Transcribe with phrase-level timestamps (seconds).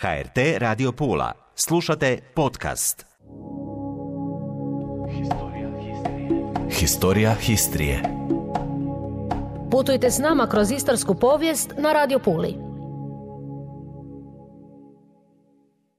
[0.00, 1.32] HRT Radio Pula.
[1.54, 3.06] Slušate podcast.
[6.70, 8.02] Historija histrije.
[9.70, 12.54] Putujte s nama kroz istarsku povijest na Radio Puli.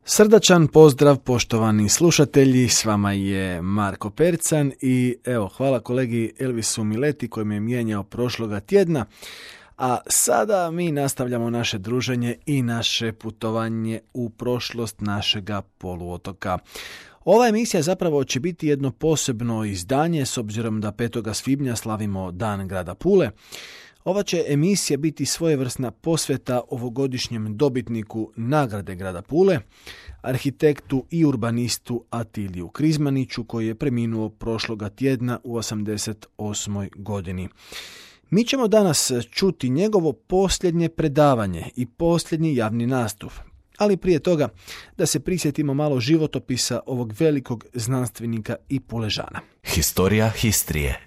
[0.10, 7.30] Srdačan pozdrav poštovani slušatelji, s vama je Marko Percan i evo hvala kolegi Elvisu Mileti
[7.30, 9.06] koji me je mijenjao prošloga tjedna.
[9.78, 16.58] A sada mi nastavljamo naše druženje i naše putovanje u prošlost našega poluotoka.
[17.26, 21.34] Ova emisija zapravo će biti jedno posebno izdanje s obzirom da 5.
[21.34, 23.32] svibnja slavimo Dan grada Pule.
[24.04, 29.60] Ova će emisija biti svojevrsna posveta ovogodišnjem dobitniku nagrade grada Pule,
[30.22, 36.90] arhitektu i urbanistu Atiliju Krizmaniću koji je preminuo prošloga tjedna u 88.
[36.96, 37.50] godini.
[38.30, 43.32] Mi ćemo danas čuti njegovo posljednje predavanje i posljednji javni nastup.
[43.78, 44.50] Ali prije toga
[44.98, 49.40] da se prisjetimo malo životopisa ovog velikog znanstvenika i puležana.
[49.64, 51.07] Historija histrije.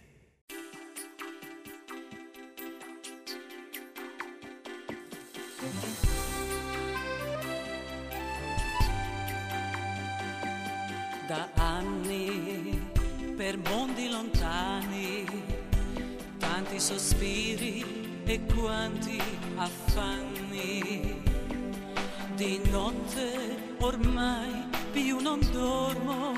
[25.51, 26.33] Dormo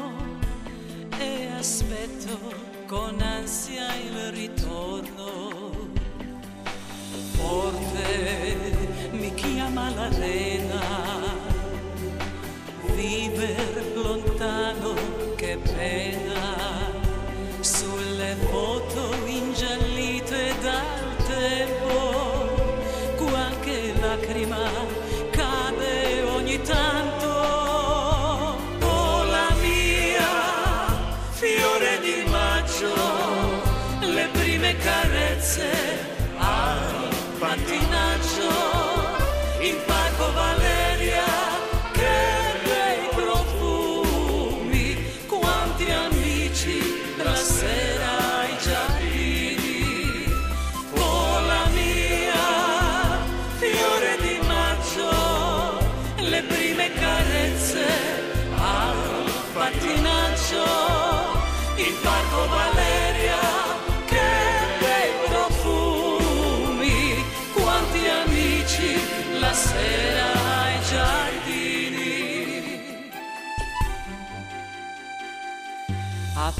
[1.18, 2.38] e aspetto
[2.86, 5.90] con ansia il ritorno.
[7.32, 10.80] Forte mi chiama l'arena
[12.94, 14.94] viver lontano
[15.36, 16.31] che pena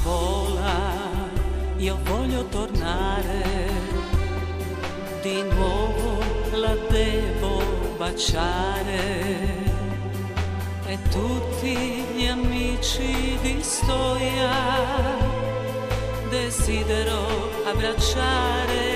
[0.03, 1.31] a Pola
[1.77, 3.71] io voglio tornare.
[5.21, 6.19] Di nuovo
[6.53, 7.61] la devo
[7.97, 9.71] baciare.
[10.87, 14.51] E tutti gli amici di storia
[16.29, 18.92] desidero abbracciare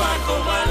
[0.00, 0.69] Marco Mar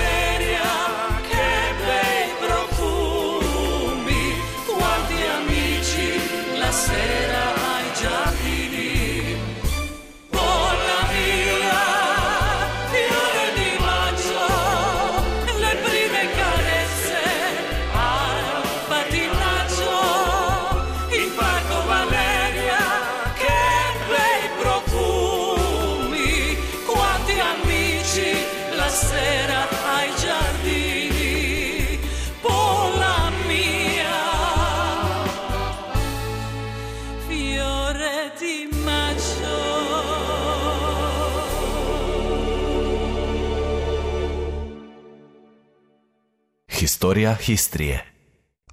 [46.81, 48.08] Historija histrije.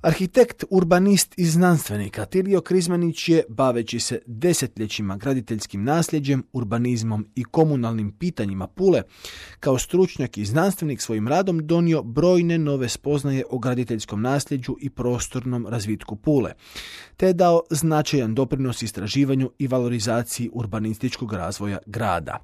[0.02, 8.12] Arhitekt, urbanist i znanstvenik Atilio Krizmanić je, baveći se desetljećima graditeljskim nasljeđem, urbanizmom i komunalnim
[8.12, 9.02] pitanjima Pule,
[9.60, 15.66] kao stručnjak i znanstvenik svojim radom donio brojne nove spoznaje o graditeljskom nasljeđu i prostornom
[15.66, 16.52] razvitku Pule,
[17.16, 22.38] te je dao značajan doprinos istraživanju i valorizaciji urbanističkog razvoja grada.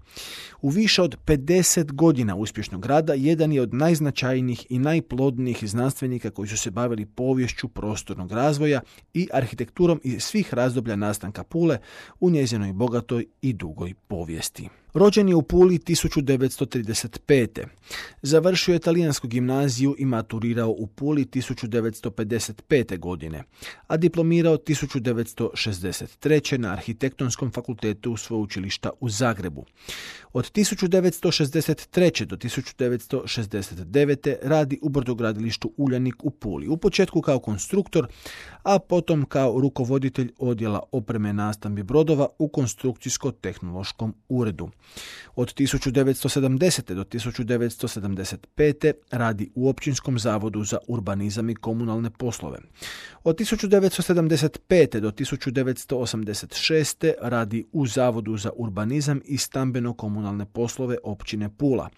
[0.62, 6.48] U više od 50 godina uspješnog rada jedan je od najznačajnijih i najplodnijih znanstvenika koji
[6.48, 8.80] su se bavili poviješću prostornog razvoja
[9.14, 11.78] i arhitekturom iz svih razdoblja nastanka Pule
[12.20, 14.68] u njezinoj bogatoj i dugoj povijesti.
[14.94, 17.66] Rođen je u Puli 1935.
[18.22, 22.98] Završio je talijansku gimnaziju i maturirao u Puli 1955.
[22.98, 23.42] godine,
[23.86, 26.58] a diplomirao 1963.
[26.58, 29.64] na Arhitektonskom fakultetu sveučilišta u Zagrebu.
[30.32, 32.24] Od 1963.
[32.24, 34.36] do 1969.
[34.42, 36.68] radi u brodogradilištu Uljanik u Puli.
[36.68, 38.06] U početku kao konstruktor,
[38.62, 44.70] a potom kao rukovoditelj odjela opreme nastambi brodova u konstrukcijsko-tehnološkom uredu.
[45.34, 46.94] Od 1970.
[46.94, 48.92] do 1975.
[49.10, 52.58] radi u Općinskom zavodu za urbanizam i komunalne poslove.
[53.24, 55.00] Od 1975.
[55.00, 57.12] do 1986.
[57.20, 61.88] radi u Zavodu za urbanizam i stambeno-komunalne poslove općine Pula.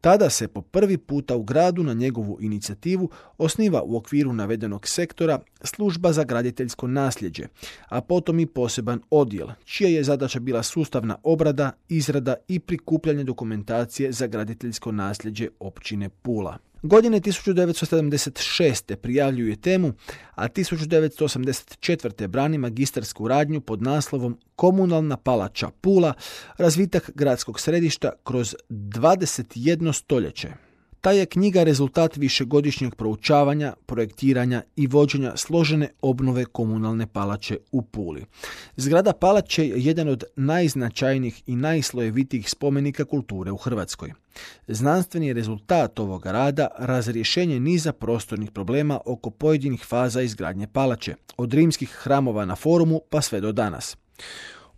[0.00, 5.40] Tada se po prvi puta u gradu na njegovu inicijativu osniva u okviru navedenog sektora
[5.62, 7.44] služba za graditeljsko nasljeđe,
[7.88, 14.12] a potom i poseban odjel, čija je zadaća bila sustavna obrada, izrada i prikupljanje dokumentacije
[14.12, 16.58] za graditeljsko nasljeđe općine Pula.
[16.82, 18.96] Godine 1976.
[18.96, 19.92] prijavljuje temu,
[20.34, 22.26] a 1984.
[22.26, 26.14] brani magistarsku radnju pod naslovom Komunalna palača Pula,
[26.58, 30.69] razvitak gradskog središta kroz 21 stoljeće.
[31.00, 38.24] Ta je knjiga rezultat višegodišnjeg proučavanja, projektiranja i vođenja složene obnove komunalne palače u Puli.
[38.76, 44.12] Zgrada palače je jedan od najznačajnijih i najslojevitijih spomenika kulture u Hrvatskoj.
[44.68, 51.90] Znanstveni rezultat ovoga rada razrješenje niza prostornih problema oko pojedinih faza izgradnje palače, od rimskih
[51.90, 53.96] hramova na forumu pa sve do danas.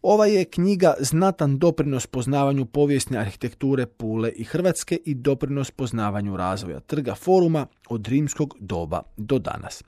[0.03, 6.81] Ova je knjiga znatan doprinos poznavanju povijesne arhitekture Pule i Hrvatske i doprinos poznavanju razvoja
[6.81, 9.85] trga foruma od rimskog doba do danas.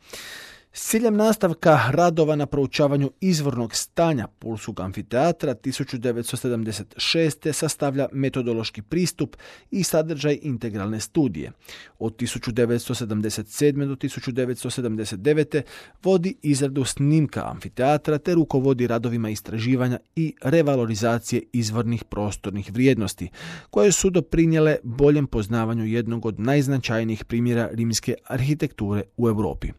[0.77, 7.53] S ciljem nastavka radova na proučavanju izvornog stanja Pulskog amfiteatra 1976.
[7.53, 9.37] sastavlja metodološki pristup
[9.71, 11.53] i sadržaj integralne studije.
[11.99, 13.87] Od 1977.
[13.87, 15.63] do 1979.
[16.03, 23.31] vodi izradu snimka amfiteatra te rukovodi radovima istraživanja i revalorizacije izvornih prostornih vrijednosti,
[23.71, 29.73] koje su doprinjele boljem poznavanju jednog od najznačajnijih primjera rimske arhitekture u Europi.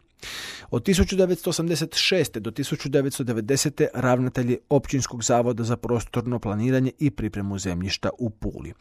[0.71, 2.39] Od 1986.
[2.39, 3.87] do 1990.
[3.93, 8.73] ravnatelj je Općinskog zavoda za prostorno planiranje i pripremu zemljišta u Puli.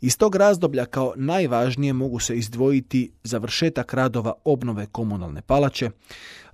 [0.00, 5.90] Iz tog razdoblja kao najvažnije mogu se izdvojiti završetak radova obnove komunalne palače,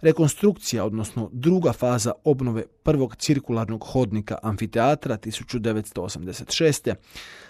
[0.00, 6.94] rekonstrukcija, odnosno druga faza obnove prvog cirkularnog hodnika amfiteatra 1986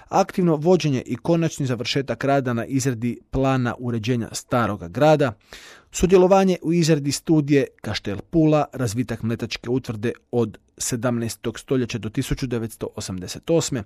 [0.08, 5.32] aktivno vođenje i konačni završetak rada na izradi plana uređenja staroga grada,
[5.92, 11.58] sudjelovanje u izradi studije Kaštel Pula, razvitak mletačke utvrde od 17.
[11.58, 13.82] stoljeća do 1988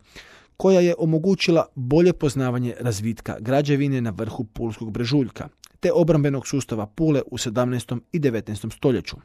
[0.57, 5.49] koja je omogućila bolje poznavanje razvitka građevine na vrhu Pulskog brežuljka,
[5.81, 8.01] te obrambenog sustava Pule u 17.
[8.13, 8.73] i 19.
[8.77, 9.17] stoljeću.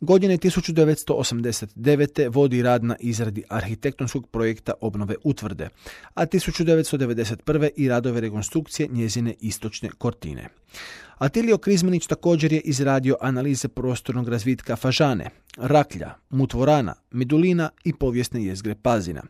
[0.00, 2.28] Godine 1989.
[2.32, 5.68] vodi rad na izradi arhitektonskog projekta obnove utvrde,
[6.14, 7.68] a 1991.
[7.76, 10.48] i radove rekonstrukcije njezine istočne kortine.
[11.18, 18.74] Atilio Krizmanić također je izradio analize prostornog razvitka Fažane, Raklja, Mutvorana, Medulina i povijesne jezgre
[18.74, 19.22] Pazina.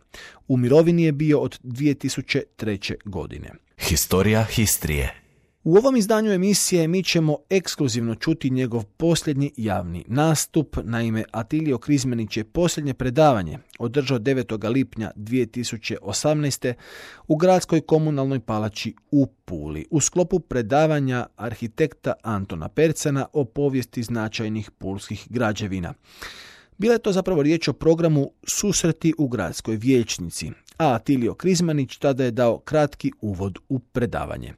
[0.48, 2.94] U mirovini je bio od 2003.
[3.04, 3.50] godine.
[3.78, 5.25] Historija Histrije
[5.66, 10.76] u ovom izdanju emisije mi ćemo ekskluzivno čuti njegov posljednji javni nastup.
[10.82, 14.72] Naime, Atilio Krizmanić je posljednje predavanje održao 9.
[14.72, 16.74] lipnja 2018.
[17.28, 24.70] u gradskoj komunalnoj palači u Puli u sklopu predavanja arhitekta Antona Percana o povijesti značajnih
[24.70, 25.94] pulskih građevina.
[26.78, 32.24] Bila je to zapravo riječ o programu Susreti u gradskoj vijećnici, a Atilio Krizmanić tada
[32.24, 34.54] je dao kratki uvod u predavanje.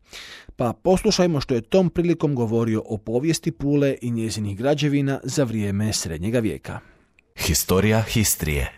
[0.57, 5.93] Pa poslušajmo što je tom prilikom govorio o povijesti Pule i njezinih građevina za vrijeme
[5.93, 6.81] srednjega vijeka.
[7.37, 8.73] Historija Histrije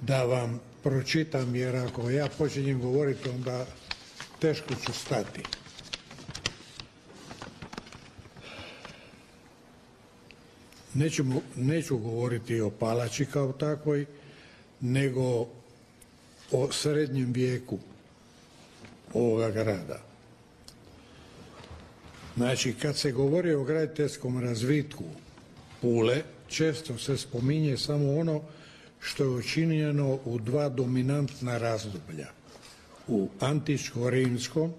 [0.00, 3.66] Da vam pročitam jer ako ja počinjem govoriti onda
[4.38, 5.42] teško ću stati.
[10.94, 11.24] Neću,
[11.56, 14.06] neću govoriti o palači kao takvoj,
[14.80, 15.46] nego
[16.52, 17.78] o srednjem vijeku
[19.14, 20.00] ovoga grada.
[22.36, 25.04] Znači, kad se govori o graditeljskom razvitku
[25.80, 28.42] Pule, često se spominje samo ono
[29.00, 32.28] što je učinjeno u dva dominantna razdoblja,
[33.08, 34.70] u antičko-rimskom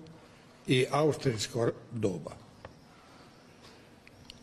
[0.68, 2.32] i austrijsko doba.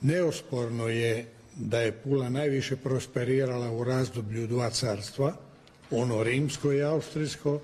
[0.00, 5.36] Neosporno je da je Pula najviše prosperirala u razdoblju dva carstva,
[5.90, 7.60] ono rimsko i austrijsko,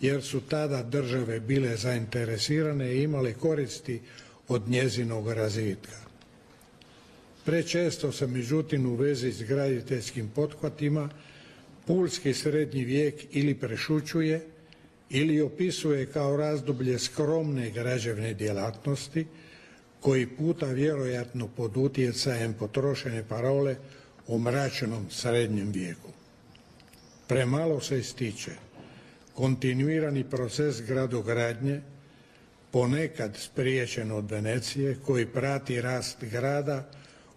[0.00, 4.00] jer su tada države bile zainteresirane i imale koristi
[4.48, 5.96] od njezinog razvitka.
[7.44, 11.08] Prečesto se međutim u vezi s graditeljskim pothvatima
[11.86, 14.46] pulski srednji vijek ili prešućuje
[15.10, 19.26] ili opisuje kao razdoblje skromne građevne djelatnosti
[20.00, 23.76] koji puta vjerojatno pod utjecajem potrošene parole
[24.26, 26.19] o mračnom srednjem vijeku.
[27.30, 28.50] Premalo se ističe
[29.34, 31.80] kontinuirani proces gradogradnje,
[32.70, 36.90] ponekad spriječen od Venecije, koji prati rast grada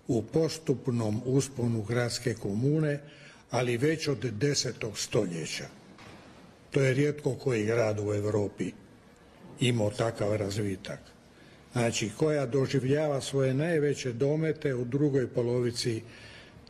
[0.08, 3.00] u postupnom usponu gradske komune,
[3.52, 5.68] ali već od desetog stoljeća.
[6.72, 8.72] To je rijetko koji grad u Europi
[9.60, 11.00] imao takav razvitak.
[11.74, 16.02] Znači, koja doživljava svoje najveće domete u drugoj polovici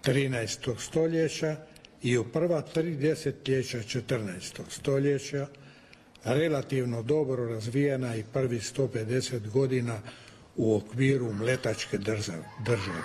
[0.04, 0.80] 13.
[0.80, 1.73] stoljeća
[2.04, 4.62] i u prva tri desetljeća 14.
[4.70, 5.48] stoljeća
[6.24, 10.00] relativno dobro razvijena i prvi 150 godina
[10.56, 11.98] u okviru mletačke
[12.66, 13.04] države.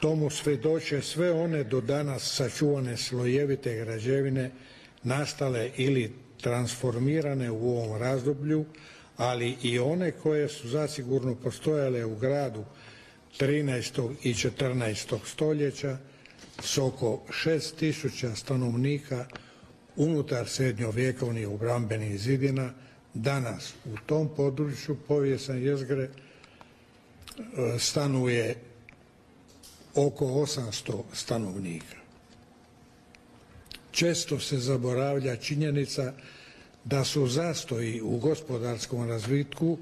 [0.00, 4.50] Tomu svedoče sve one do danas sačuvane slojevite građevine
[5.02, 8.64] nastale ili transformirane u ovom razdoblju,
[9.16, 12.64] ali i one koje su zasigurno postojale u gradu
[13.38, 14.14] 13.
[14.22, 15.18] i 14.
[15.24, 15.98] stoljeća
[16.62, 19.26] s oko 6000 stanovnika
[19.96, 22.72] unutar srednjovjekovnih obrambenih zidina
[23.14, 26.10] danas u tom području povijesne jezgre e,
[27.78, 28.56] stanuje
[29.94, 31.96] oko 800 stanovnika.
[33.90, 36.12] Često se zaboravlja činjenica
[36.84, 39.78] da su zastoji u gospodarskom razvitku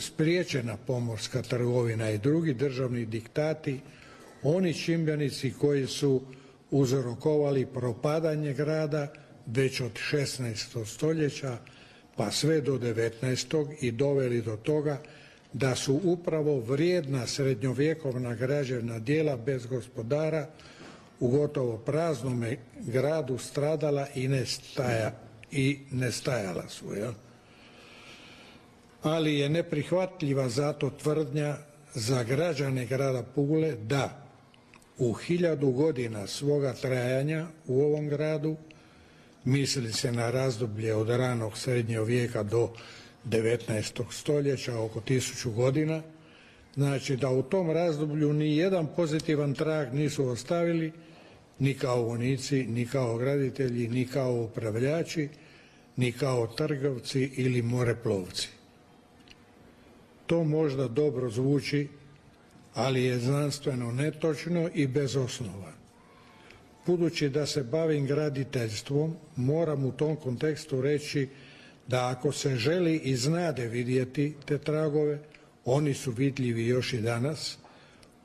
[0.00, 3.80] spriječena pomorska trgovina i drugi državni diktati
[4.44, 6.22] oni čimbenici koji su
[6.70, 9.12] uzrokovali propadanje grada
[9.46, 10.86] već od 16.
[10.86, 11.58] stoljeća
[12.16, 13.74] pa sve do 19.
[13.80, 15.00] i doveli do toga
[15.52, 20.48] da su upravo vrijedna srednjovjekovna građevna dijela bez gospodara
[21.20, 25.12] u gotovo praznome gradu stradala i nestaja,
[25.50, 26.94] i nestajala su.
[26.94, 27.12] Jel?
[29.02, 31.56] Ali je neprihvatljiva zato tvrdnja
[31.94, 34.23] za građane grada Pule da
[34.98, 38.56] u hiljadu godina svoga trajanja u ovom gradu,
[39.44, 42.72] misli se na razdoblje od ranog srednjeg vijeka do
[43.24, 44.04] 19.
[44.10, 46.02] stoljeća, oko tisuću godina,
[46.74, 50.92] znači da u tom razdoblju ni jedan pozitivan trag nisu ostavili
[51.58, 55.28] ni kao vojnici, ni kao graditelji, ni kao upravljači,
[55.96, 58.48] ni kao trgovci ili moreplovci.
[60.26, 61.88] To možda dobro zvuči
[62.74, 65.72] ali je znanstveno netočno i bez osnova.
[66.86, 71.28] Budući da se bavim graditeljstvom, moram u tom kontekstu reći
[71.86, 75.18] da ako se želi i znade vidjeti te tragove,
[75.64, 77.58] oni su vidljivi još i danas,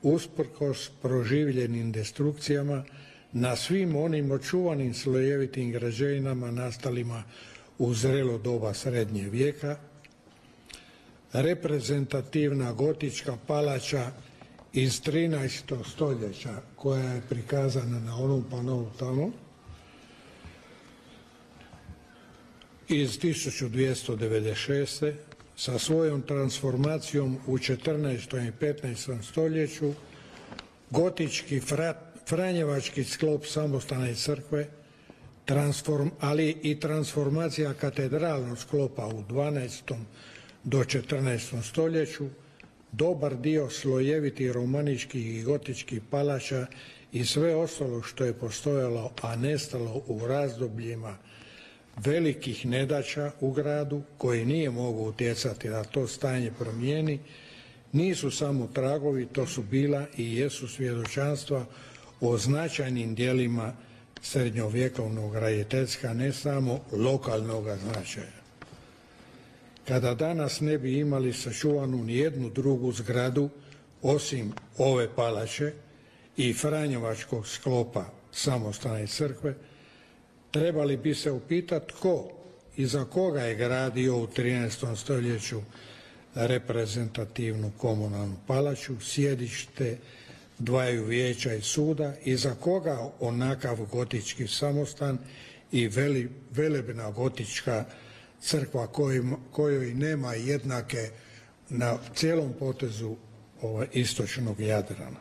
[0.02, 2.84] usprkos proživljenim destrukcijama
[3.32, 7.22] na svim onim očuvanim slojevitim građevinama nastalima
[7.78, 9.76] u zrelo doba srednje vijeka,
[11.32, 14.10] reprezentativna gotička palača
[14.72, 15.90] iz 13.
[15.92, 19.30] stoljeća koja je prikazana na onom panovu tamo
[22.88, 25.12] iz 1296.
[25.56, 28.48] sa svojom transformacijom u 14.
[28.48, 29.22] i 15.
[29.22, 29.92] stoljeću
[30.90, 31.60] gotički
[32.26, 34.66] franjevački sklop samostane crkve
[35.44, 39.94] transform, ali i transformacija katedralnog sklopa u 12.
[40.64, 41.62] do 14.
[41.62, 42.28] stoljeću
[42.92, 46.66] dobar dio slojevitih romaničkih i gotičkih palača
[47.12, 51.16] i sve ostalo što je postojalo, a nestalo u razdobljima
[51.96, 57.18] velikih nedaća u gradu koji nije mogu utjecati da to stanje promijeni,
[57.92, 61.64] nisu samo tragovi, to su bila i jesu svjedočanstva
[62.20, 63.72] o značajnim dijelima
[64.22, 68.39] srednjovjekovnog graditeljska, ne samo lokalnog značaja
[69.90, 73.48] kada danas ne bi imali sačuvanu ni jednu drugu zgradu
[74.02, 75.72] osim ove palače
[76.36, 79.54] i Franjevačkog sklopa samostane crkve,
[80.50, 82.28] trebali bi se upitati tko
[82.76, 84.96] i za koga je gradio u 13.
[84.96, 85.60] stoljeću
[86.34, 89.98] reprezentativnu komunalnu palaču, sjedište
[90.58, 95.18] dvaju vijeća i suda i za koga onakav gotički samostan
[95.72, 95.88] i
[96.50, 97.84] velebna gotička
[98.40, 98.86] crkva
[99.50, 101.10] kojoj nema jednake
[101.68, 103.16] na cijelom potezu
[103.62, 105.20] ovaj, istočnog Jadrana.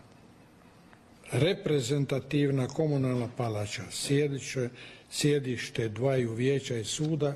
[1.32, 4.70] reprezentativna komunalna palača, sjedište,
[5.12, 7.36] sjedište dvaju vijeća i suda,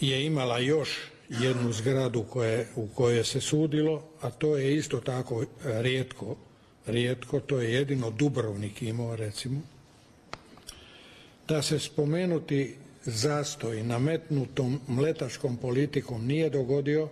[0.00, 5.44] je imala još jednu zgradu koje, u kojoj se sudilo, a to je isto tako
[5.64, 6.36] rijetko,
[6.86, 9.60] rijetko, to je jedino Dubrovnik imao recimo,
[11.48, 12.74] da se spomenuti
[13.04, 17.08] zastoj nametnutom mletačkom politikom nije dogodio,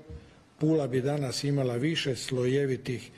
[0.59, 3.11] Pula bi danas imala više slojevitih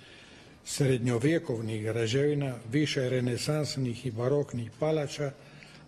[0.64, 5.32] srednjovjekovnih građevina, više renesansnih i baroknih palača,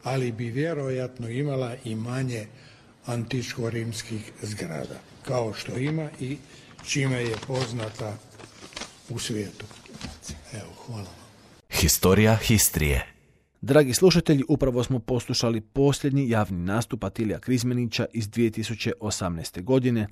[0.03, 2.47] ali bi vjerojatno imala i manje
[3.07, 6.37] antičko-rimskih zgrada, kao što ima i
[6.87, 8.17] čime je poznata
[9.09, 9.67] u svijetu.
[10.53, 11.11] Evo, hvala.
[11.71, 13.20] Historija Histrije.
[13.63, 19.63] Dragi slušatelji, upravo smo poslušali posljednji javni nastup Atilija Krizmenića iz 2018.
[19.63, 20.07] godine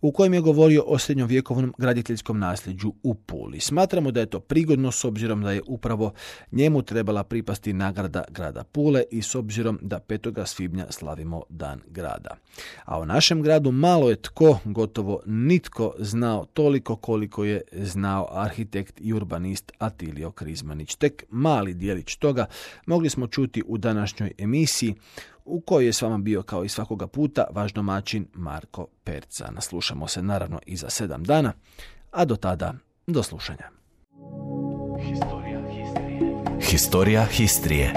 [0.00, 3.60] u kojem je govorio o srednjovjekovnom graditeljskom nasljeđu u Puli.
[3.60, 6.12] Smatramo da je to prigodno s obzirom da je upravo
[6.52, 10.46] njemu trebala pripasti nagrada grada Pule i s obzirom da 5.
[10.46, 12.36] svibnja slavimo dan grada.
[12.84, 19.00] A o našem gradu malo je tko, gotovo nitko znao toliko koliko je znao arhitekt
[19.00, 20.94] i urbanist Atilio Krizmanić.
[20.94, 22.46] Tek mali dijelić toga
[22.86, 24.94] mogli smo čuti u današnjoj emisiji
[25.44, 29.50] u kojoj je s vama bio kao i svakoga puta vaš domaćin Marko Perca.
[29.50, 31.52] Naslušamo se naravno i za sedam dana,
[32.10, 32.74] a do tada
[33.06, 33.70] do slušanja.
[36.70, 37.92] Historija Histrije.